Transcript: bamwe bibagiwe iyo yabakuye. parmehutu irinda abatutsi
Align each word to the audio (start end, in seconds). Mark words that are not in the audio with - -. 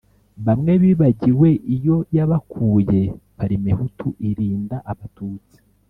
bamwe 0.45 0.73
bibagiwe 0.81 1.49
iyo 1.75 1.97
yabakuye. 2.15 3.01
parmehutu 3.37 4.07
irinda 4.29 4.77
abatutsi 4.91 5.57